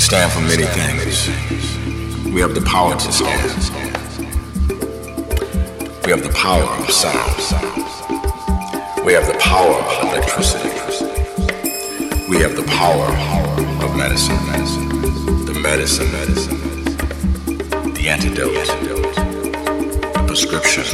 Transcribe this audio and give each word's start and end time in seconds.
We 0.00 0.04
stand 0.04 0.32
for 0.32 0.40
many 0.40 0.64
things. 0.64 1.28
We 2.32 2.40
have 2.40 2.54
the 2.54 2.62
power 2.62 2.94
to 2.96 3.12
stand. 3.12 3.52
We 6.06 6.10
have 6.10 6.22
the 6.22 6.32
power 6.34 6.64
of 6.64 6.90
sound. 6.90 7.36
We 9.04 9.12
have 9.12 9.26
the 9.26 9.36
power 9.38 9.74
of 9.74 10.08
electricity. 10.08 10.70
We 12.30 12.38
have 12.38 12.56
the 12.56 12.64
power 12.66 13.08
of 13.84 13.94
medicine. 13.94 14.38
The 15.44 15.60
medicine, 15.60 16.10
medicine, 16.12 16.58
the 17.92 18.08
antidote, 18.08 18.54
the 20.14 20.24
prescription. 20.26 20.84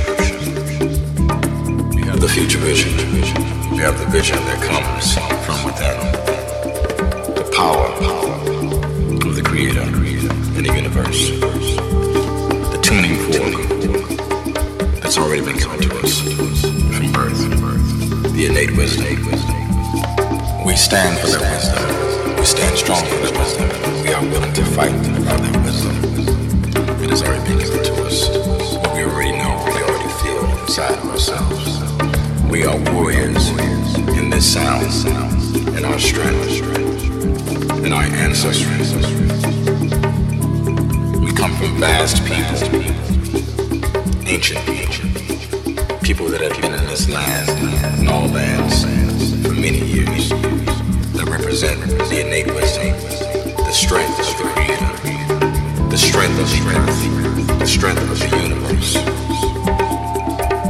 We 1.95 2.03
have 2.09 2.21
the 2.21 2.29
future 2.29 2.59
vision. 2.59 2.91
We 3.71 3.83
have 3.87 4.01
the 4.01 4.07
vision 4.07 4.39
that 4.39 4.61
comes 4.65 5.15
from 5.47 5.65
within. 5.65 5.97
The 7.37 7.49
power 7.55 7.87
the 8.01 8.36
Creator 9.57 9.81
in 9.81 10.65
the 10.65 10.73
universe. 10.77 11.31
The 11.31 12.79
tuning 12.83 13.17
fork 13.25 13.57
that's 15.01 15.17
already 15.17 15.41
been 15.41 15.57
given 15.57 15.81
to 15.81 15.97
us 16.01 16.21
from 16.95 17.11
birth. 17.11 17.41
The 18.35 18.47
innate 18.51 18.77
wisdom. 18.77 19.17
We 20.67 20.77
stand 20.77 21.19
for 21.21 21.29
that 21.29 21.41
wisdom. 21.41 22.37
We 22.37 22.45
stand 22.45 22.77
strong 22.77 23.03
for 23.07 23.17
that 23.17 23.33
wisdom. 23.33 24.03
We 24.03 24.13
are 24.13 24.23
willing 24.25 24.53
to 24.53 24.65
fight 24.77 24.93
for 24.93 25.23
that 25.23 25.65
wisdom. 25.65 25.97
It 27.03 27.09
has 27.09 27.23
already 27.23 27.49
been 27.49 27.59
given 27.59 27.83
to 27.83 28.05
us. 28.05 28.29
We 28.93 29.05
already 29.05 29.33
know, 29.39 29.57
we 29.73 29.81
already 29.89 30.13
feel 30.21 30.45
inside 30.61 30.99
of 30.99 31.09
ourselves. 31.09 31.81
We 32.51 32.67
are 32.67 32.77
warriors 32.93 33.49
in 34.19 34.29
this 34.29 34.53
sound, 34.53 34.93
in 35.75 35.87
our 35.87 35.99
strength, 35.99 36.61
in 37.87 37.93
our 37.95 38.03
ancestry. 38.03 39.46
From 41.59 41.79
vast 41.81 42.23
people, 42.25 42.59
ancient 44.27 44.65
people, 44.67 45.99
people 46.01 46.27
that 46.29 46.41
have 46.43 46.61
been 46.61 46.75
in 46.75 46.87
this 46.87 47.09
land 47.09 47.49
and 47.99 48.09
all 48.09 48.29
lands 48.29 48.85
for 49.43 49.55
many 49.55 49.81
years 49.85 50.29
that 51.17 51.27
represent 51.31 51.81
the 51.81 52.21
innate 52.21 52.47
wisdom, 52.55 52.93
the 53.57 53.73
strength 53.73 54.19
of 54.21 54.27
the 54.27 54.45
Creator, 54.53 55.89
the 55.89 55.97
strength 55.97 56.39
of 56.39 56.49
the 56.51 56.61
earth, 56.77 57.59
the 57.59 57.67
strength 57.67 58.03
of 58.03 58.19
the 58.19 58.29
universe. 58.43 58.97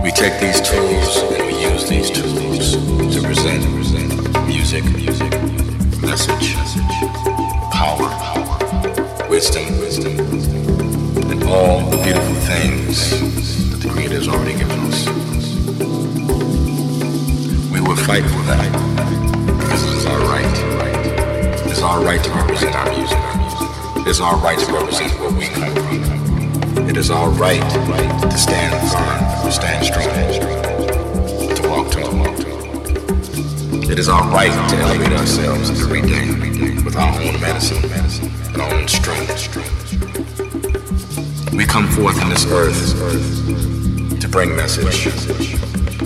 We 0.04 0.12
take 0.12 0.38
these 0.40 0.60
tools 0.60 1.16
and 1.32 1.46
we 1.46 1.62
use 1.62 1.88
these 1.88 2.10
tools 2.10 2.72
to 3.14 3.22
present 3.22 3.68
music, 4.46 4.84
music, 4.84 5.30
message, 6.00 6.54
power, 7.72 8.08
power 8.08 8.56
wisdom, 9.28 9.78
wisdom, 9.80 10.16
wisdom, 10.30 10.55
and 11.16 11.42
all 11.44 11.88
the 11.90 11.96
beautiful 12.02 12.34
things 12.46 13.10
that 13.70 13.80
the 13.80 13.88
Creator 13.88 14.16
has 14.16 14.28
already 14.28 14.52
given 14.58 14.78
us. 14.80 15.06
We 17.72 17.80
will 17.80 17.96
fight 17.96 18.24
for 18.24 18.42
that 18.52 18.70
because 19.58 19.82
it 19.84 19.96
is 19.96 20.06
our 20.06 20.20
right. 20.20 20.56
It 21.66 21.72
is 21.72 21.82
our 21.82 22.02
right 22.04 22.22
to 22.22 22.30
represent 22.30 22.74
our 22.74 22.90
music. 22.96 23.18
It 24.06 24.10
is 24.10 24.20
our 24.20 24.36
right 24.36 24.58
to 24.58 24.72
represent 24.72 25.12
where 25.18 25.30
we 25.30 25.46
come 25.46 25.74
from. 25.74 26.88
It 26.88 26.96
is 26.96 27.10
our 27.10 27.30
right 27.30 27.60
to 27.60 28.38
stand 28.38 28.74
firm, 28.90 29.44
to 29.44 29.52
stand 29.52 29.84
strong, 29.86 30.08
to 31.56 31.68
walk 31.68 31.90
tall. 31.90 32.06
It 33.90 33.98
is 33.98 34.08
our 34.08 34.22
right 34.30 34.52
to 34.70 34.76
elevate 34.76 35.12
ourselves 35.12 35.70
every 35.70 36.02
day 36.02 36.30
with 36.84 36.96
our 36.96 37.20
own 37.20 37.40
medicine 37.40 37.90
and 38.52 38.62
our 38.62 38.74
own 38.74 38.86
strength. 38.86 39.65
We 41.56 41.64
come 41.64 41.88
forth 41.88 42.20
in 42.20 42.28
this 42.28 42.44
earth 42.50 44.20
to 44.20 44.28
bring 44.28 44.54
message. 44.54 45.06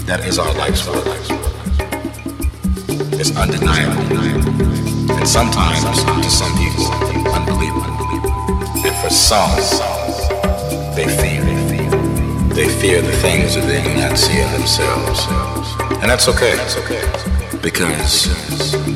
That 0.07 0.25
is 0.25 0.39
our 0.39 0.55
life's 0.55 0.87
work. 0.87 1.05
It's 3.19 3.37
undeniable. 3.37 4.01
And 5.11 5.29
sometimes, 5.29 5.83
to 5.83 6.31
some 6.31 6.57
people, 6.57 6.87
unbelievable. 7.35 7.83
And 8.87 8.95
for 9.03 9.11
some, 9.11 9.51
they 10.95 11.09
fear. 11.19 11.43
They 12.55 12.69
fear 12.69 13.03
the 13.03 13.17
things 13.19 13.57
that 13.57 13.67
they 13.67 13.83
do 13.83 13.93
not 13.97 14.17
see 14.17 14.39
in 14.39 14.53
themselves. 14.53 15.27
And 16.01 16.09
that's 16.09 16.29
okay. 16.29 16.55
Because 17.61 18.29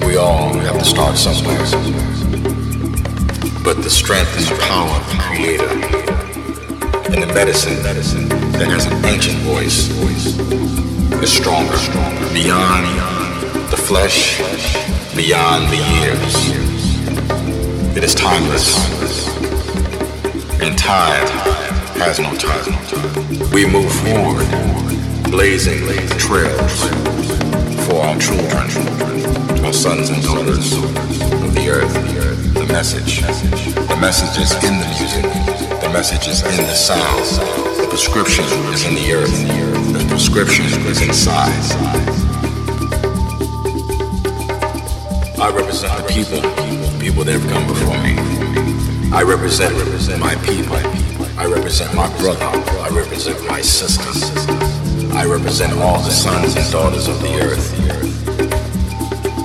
we 0.07 0.17
all 0.17 0.55
have 0.55 0.79
to 0.79 0.85
start 0.85 1.17
somewhere. 1.17 1.59
But 3.65 3.83
the 3.83 3.91
strength 3.91 4.37
and 4.37 4.61
power 4.61 5.01
of 5.01 5.07
the 5.09 5.19
Creator 5.19 6.14
and 7.07 7.23
the 7.23 7.27
medicine 7.35 7.83
that 7.83 7.97
has 7.97 8.87
an 8.87 9.05
ancient 9.05 9.37
voice 9.41 9.89
is 11.23 11.33
stronger, 11.33 11.77
stronger, 11.77 12.33
beyond 12.33 12.87
the 13.71 13.77
flesh, 13.77 14.39
beyond 15.15 15.69
the 15.71 15.77
years. 15.77 16.35
It 17.97 18.05
is 18.05 18.15
timeless, 18.15 18.77
and 20.61 20.77
time 20.79 21.27
has 22.01 22.19
no 22.19 22.35
time. 22.35 22.73
We 23.53 23.67
move 23.67 23.93
forward, 24.03 24.49
blazing 25.31 25.87
trails 26.19 26.81
for 27.87 28.01
our 28.03 28.19
children, 28.19 28.71
our 29.65 29.73
sons 29.73 30.11
and 30.11 30.23
daughters 30.23 30.73
of 30.73 31.55
the 31.55 31.69
earth. 31.69 31.95
The 32.55 32.67
message, 32.67 33.21
the 33.21 33.99
message 34.01 34.43
is 34.43 34.53
in 34.65 34.79
the 34.79 34.87
music. 34.99 35.44
The 35.85 35.91
message 35.91 36.27
is 36.29 36.41
in 36.41 36.57
the 36.65 36.75
sound. 36.75 37.27
The 37.77 37.87
prescription 37.91 38.45
is 38.73 38.87
in 38.87 38.95
the 38.95 39.13
earth. 39.13 39.93
The 39.93 40.07
prescription 40.09 40.65
is 40.65 41.03
inside. 41.03 41.53
I 45.39 45.51
represent 45.55 45.93
the 45.99 46.05
people, 46.09 46.41
people 46.99 47.23
that 47.25 47.39
have 47.39 47.47
come 47.53 47.67
before 47.69 48.01
me. 48.01 48.17
I 49.13 49.23
represent 49.25 49.77
my 50.19 50.35
people. 50.37 50.75
I 51.39 51.45
represent 51.45 51.95
my 51.95 52.09
brother. 52.17 52.49
I 52.81 52.89
represent 52.89 53.47
my 53.47 53.61
sister. 53.61 54.09
I 55.13 55.27
represent 55.27 55.75
all 55.75 56.01
the 56.01 56.11
sons 56.11 56.57
and 56.57 56.73
daughters 56.73 57.09
of 57.09 57.21
the 57.21 57.41
earth 57.43 57.77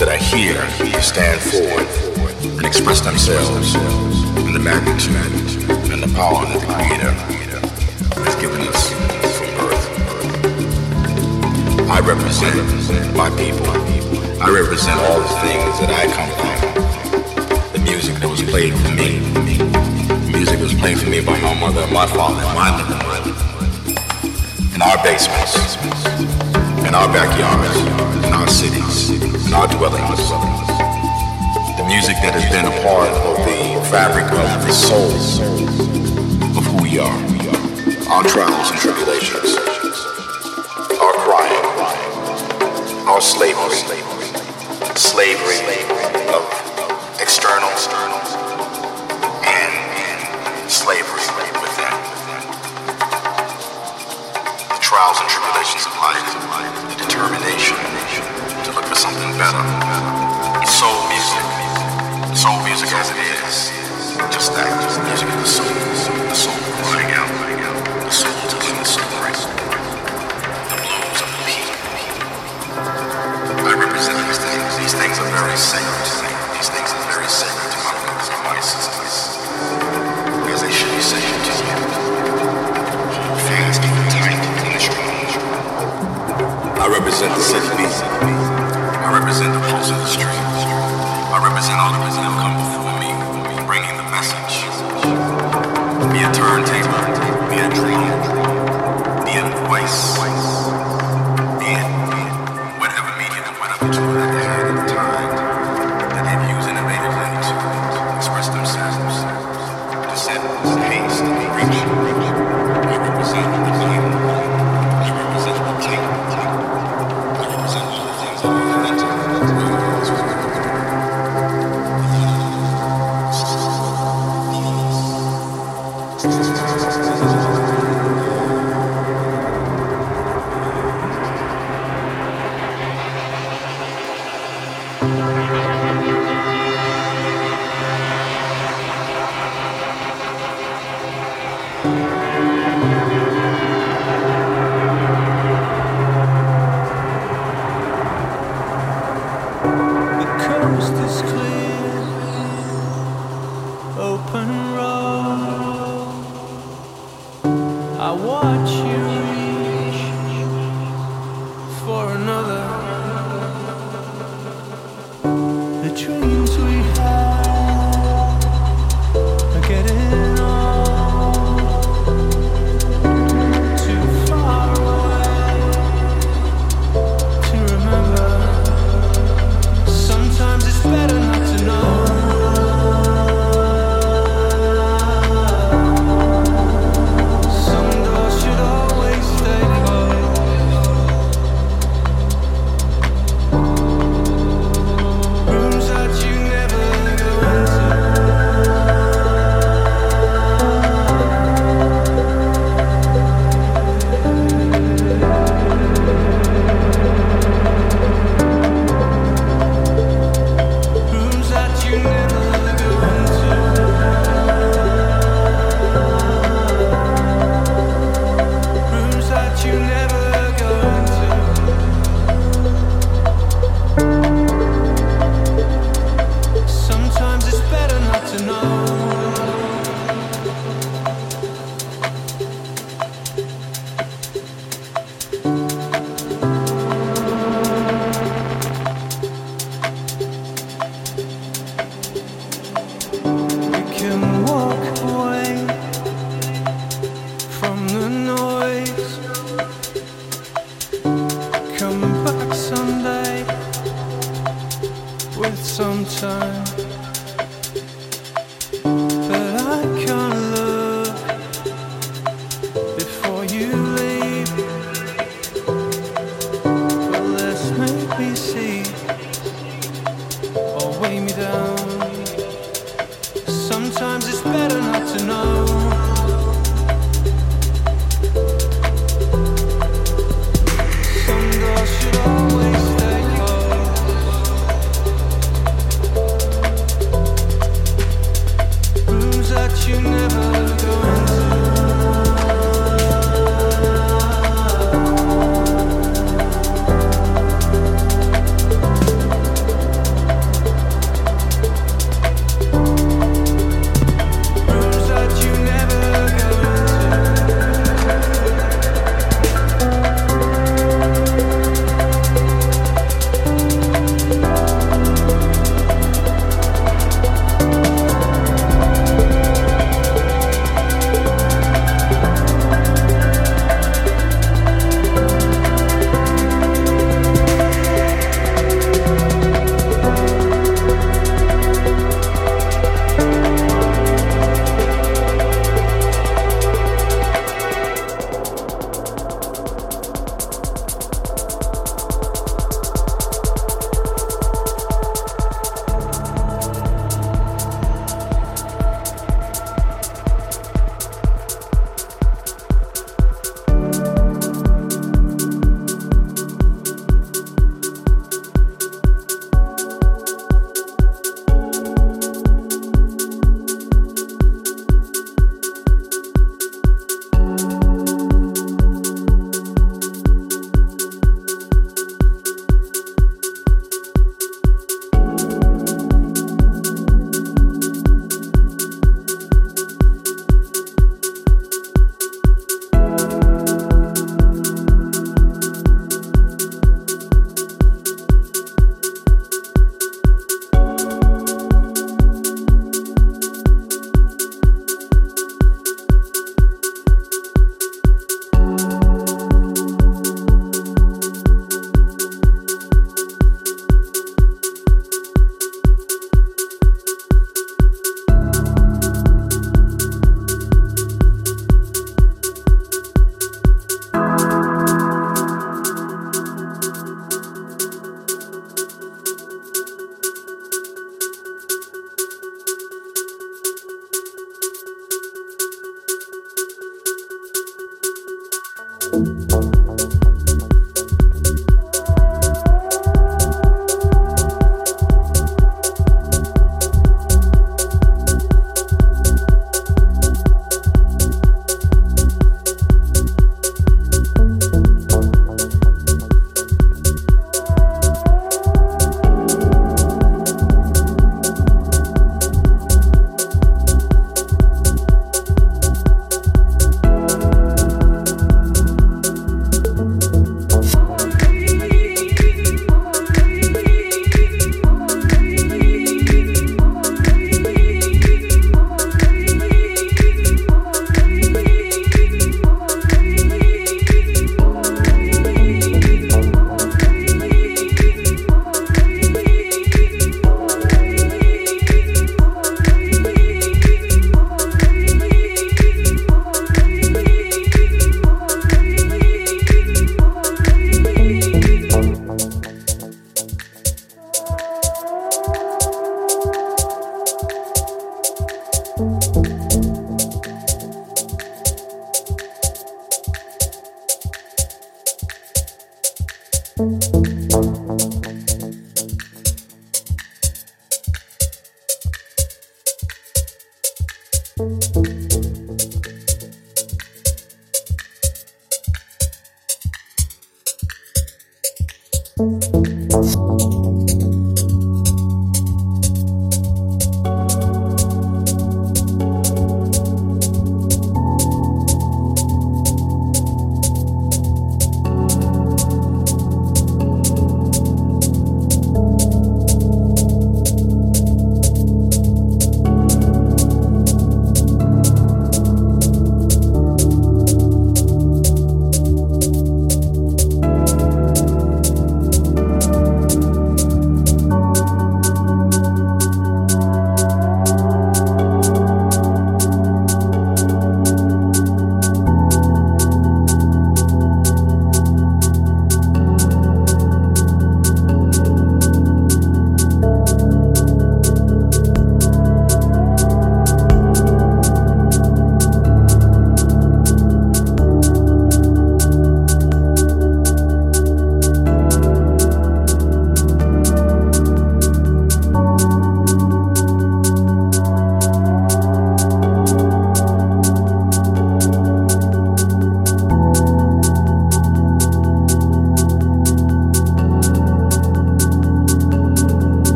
that 0.00 0.08
are 0.08 0.24
here 0.34 0.66
stand 1.02 1.40
forward 1.42 1.86
and 2.56 2.64
express 2.64 3.02
themselves 3.02 3.74
in 4.46 4.54
the 4.54 4.58
magnitude 4.58 5.51
and 6.02 6.10
the 6.10 6.16
power 6.16 6.44
that 6.46 6.60
the 6.60 6.66
Creator 6.66 7.12
has 8.24 8.34
given 8.40 8.60
us 8.62 8.90
from 9.38 9.50
birth. 9.58 9.84
I 11.90 12.00
represent 12.00 12.56
my 13.14 13.30
people. 13.30 13.66
I 14.42 14.50
represent 14.50 14.98
all 14.98 15.20
the 15.20 15.28
things 15.46 15.78
that 15.78 15.90
I 15.94 16.06
come 16.10 16.30
from. 16.38 16.54
The 17.72 17.78
music 17.84 18.16
that 18.16 18.28
was 18.28 18.42
played 18.42 18.74
for 18.74 18.90
me. 18.90 19.20
The 20.26 20.32
music 20.32 20.60
was 20.60 20.74
played 20.74 20.98
for 20.98 21.08
me 21.08 21.20
by 21.24 21.38
my 21.40 21.54
mother 21.60 21.82
and 21.82 21.92
my 21.92 22.06
father 22.06 22.42
in 22.42 22.54
my 22.54 22.70
room. 22.74 23.34
In 24.74 24.82
our 24.82 24.98
basements. 25.04 25.76
In 26.86 26.94
our 26.94 27.08
backyards. 27.12 28.26
In 28.26 28.32
our 28.32 28.48
cities. 28.48 29.10
In 29.46 29.54
our 29.54 29.68
dwellings. 29.68 30.71
Music 31.86 32.16
that 32.22 32.32
has 32.34 32.46
been 32.50 32.64
a 32.66 32.76
part 32.82 33.08
of 33.08 33.36
the 33.44 33.78
fabric 33.90 34.24
of 34.32 34.66
the 34.66 34.72
soul 34.72 35.10
of 36.56 36.64
who 36.64 36.82
we 36.82 36.98
are. 36.98 37.18
Our 38.10 38.24
trials 38.24 38.70
and 38.70 38.78
tribulations. 38.80 39.56
Our 40.98 41.14
crying. 41.22 41.64
Our 43.06 43.20
slavery 43.20 43.76
slavery 44.96 45.60
of 46.32 46.42
external 47.20 47.68
and 49.44 49.72
slavery 50.70 51.26
within. 51.60 51.94
The 54.68 54.80
trials 54.80 55.18
and 55.20 55.28
tribulations 55.28 55.91
music 62.72 62.88
as 62.96 63.12
it 63.12 63.20
is, 63.20 63.68
just 64.32 64.56
that, 64.56 64.64
just 64.80 64.96
music 65.04 65.28
of 65.28 65.44
the 65.44 65.50
soul, 65.60 65.68
the 65.68 66.32
soul 66.32 66.56
crying 66.80 67.12
out, 67.12 67.28
the 67.28 68.08
soul 68.08 68.32
telling 68.48 68.80
the 68.80 68.88
story, 68.88 69.36
the 70.72 70.76
blues 70.80 71.20
of 71.20 71.28
the 71.36 71.44
people. 71.52 71.76
I 73.60 73.76
represent 73.76 74.16
these 74.24 74.40
things. 74.40 74.72
These 74.80 74.96
things 74.96 75.20
are 75.20 75.28
very 75.36 75.52
sacred. 75.52 76.32
These 76.56 76.72
things 76.72 76.88
are 76.96 77.04
very 77.12 77.28
sacred 77.28 77.68
to 77.76 77.78
my 77.84 77.92
brothers 77.92 78.32
and 78.32 78.40
my 78.40 78.56
sisters. 78.64 79.36
As 80.48 80.64
they 80.64 80.72
should 80.72 80.96
be 80.96 81.04
sacred 81.04 81.44
to 81.44 81.52
you. 81.52 81.76
Hold 83.20 83.36
fast 83.52 83.84
tight 84.16 84.40
and 84.40 84.80
strong. 84.80 85.28
I 86.80 86.88
represent 86.88 87.36
the 87.36 87.44
city. 87.44 87.84
I 87.84 89.12
represent 89.12 89.52
the 89.52 89.60
pulse 89.68 89.92
of 89.92 90.00
the 90.00 90.08
streets 90.08 90.51
represent 91.42 91.78
all 91.80 91.92
the 91.92 91.98
residents 91.98 92.36
come 92.38 92.54
before 92.54 92.94
me, 93.02 93.10
bringing 93.66 93.96
the 93.96 94.06
message. 94.14 94.62
Be 96.12 96.22
a 96.22 96.30
turntable, 96.30 97.02
be 97.50 97.58
a 97.58 97.68
drum, 97.74 99.24
be 99.24 99.32
a 99.38 99.66
voice. 99.66 100.41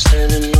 standing 0.00 0.59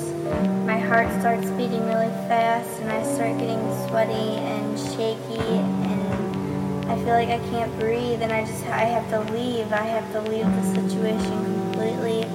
my 0.65 0.79
heart 0.79 1.09
starts 1.19 1.49
beating 1.51 1.83
really 1.85 2.11
fast 2.27 2.79
and 2.81 2.91
I 2.91 3.03
start 3.03 3.37
getting 3.37 3.59
sweaty 3.87 4.37
and 4.37 4.79
shaky 4.79 5.39
and 5.39 6.89
I 6.91 6.95
feel 6.95 7.13
like 7.13 7.29
I 7.29 7.39
can't 7.49 7.77
breathe 7.79 8.21
and 8.21 8.31
I 8.31 8.45
just 8.45 8.65
I 8.65 8.83
have 8.83 9.09
to 9.09 9.33
leave. 9.33 9.71
I 9.71 9.83
have 9.83 10.11
to 10.11 10.21
leave 10.29 10.45
the 10.45 10.63
situation 10.73 11.43
completely. 11.43 12.25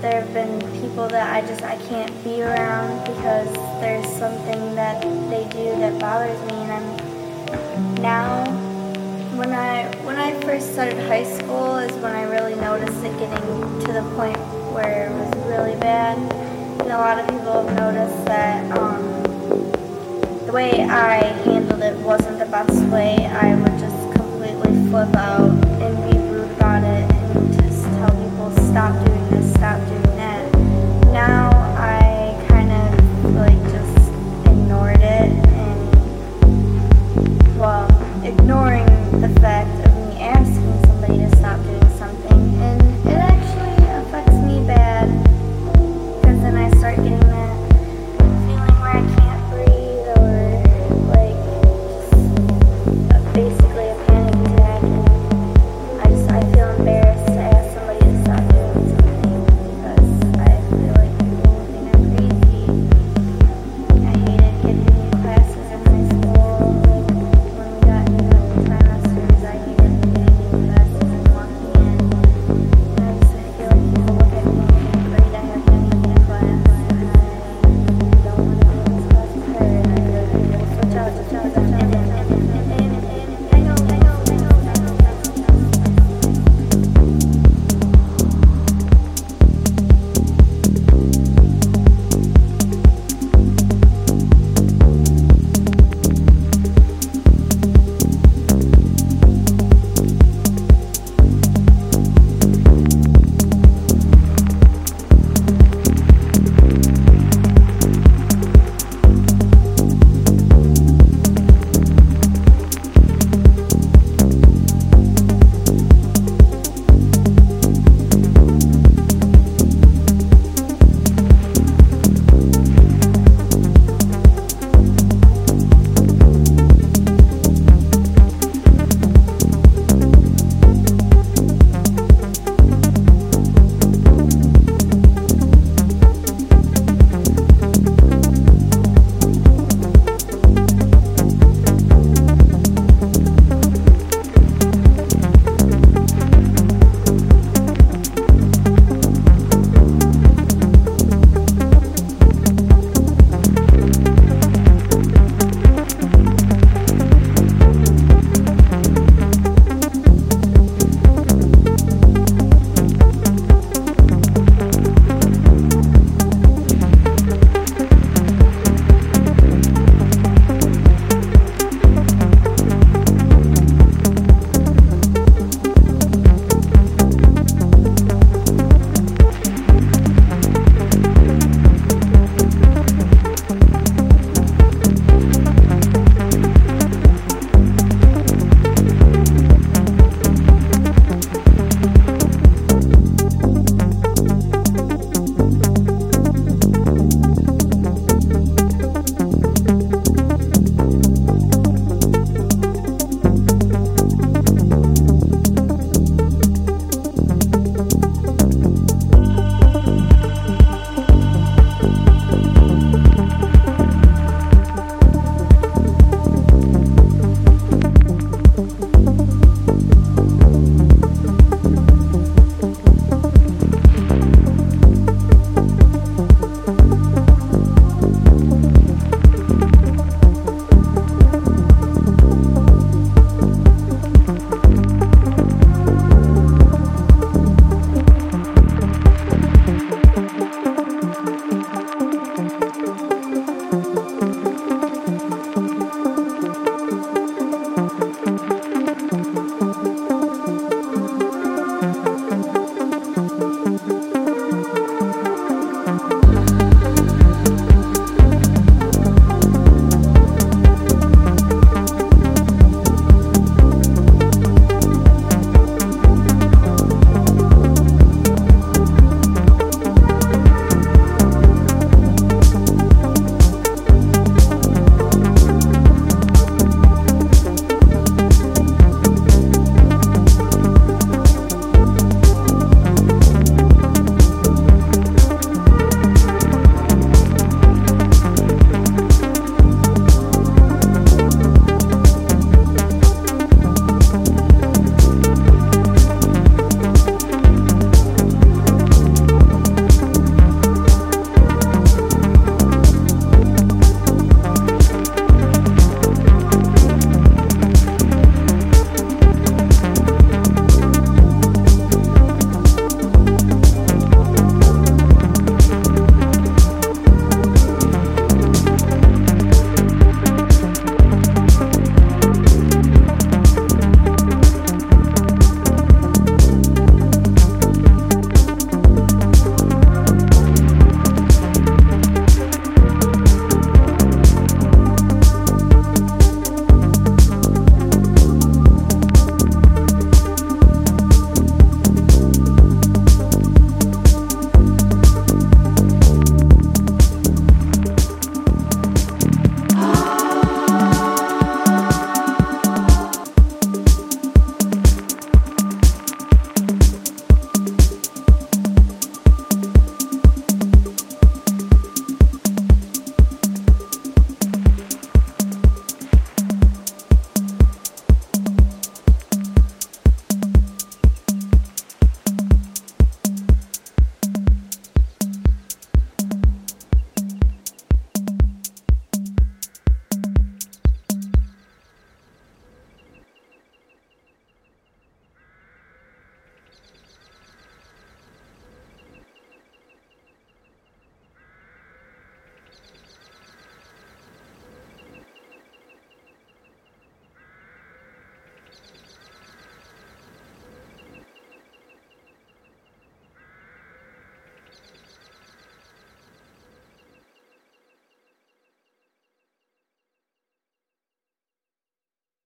There 0.00 0.22
have 0.22 0.32
been 0.32 0.60
people 0.80 1.08
that 1.08 1.34
I 1.34 1.46
just 1.46 1.62
I 1.62 1.76
can't 1.88 2.12
be 2.24 2.42
around 2.42 3.00
because 3.04 3.52
there's 3.80 4.06
something 4.18 4.74
that 4.74 5.02
they 5.30 5.48
do 5.50 5.78
that 5.80 5.98
bothers 5.98 6.40
me 6.50 6.54
and 6.54 6.72
I'm 6.72 7.94
now 7.96 8.44
when 9.36 9.52
I 9.52 9.84
when 10.04 10.16
I 10.16 10.38
first 10.42 10.72
started 10.72 10.98
high 11.08 11.24
school 11.24 11.76
is 11.78 11.92
when 11.96 12.12
I 12.12 12.24
really 12.24 12.54
noticed 12.54 13.02
it 13.04 13.18
getting 13.18 13.80
to 13.86 13.92
the 13.92 14.02
point 14.14 14.38
where 14.72 15.08
it 15.08 15.12
was 15.12 15.34
really 15.48 15.76
bad 15.80 16.31
and 16.82 16.90
a 16.90 16.98
lot 16.98 17.16
of 17.20 17.28
people 17.28 17.64
have 17.64 17.76
noticed 17.76 18.24
that 18.24 18.76
um, 18.76 19.22
the 20.46 20.52
way 20.52 20.82
I 20.82 21.22
handled 21.44 21.80
it 21.80 21.96
wasn't 21.98 22.40
the 22.40 22.46
best 22.46 22.82
way. 22.86 23.24
I 23.24 23.54
would 23.54 23.78
just 23.78 24.12
completely 24.12 24.90
flip 24.90 25.14
out 25.14 25.50
and 25.80 26.12
be 26.12 26.18
rude 26.18 26.50
about 26.50 26.82
it 26.82 27.08
and 27.08 27.52
just 27.62 27.84
tell 27.84 28.10
people 28.10 28.50
stop 28.66 29.06
doing 29.06 29.11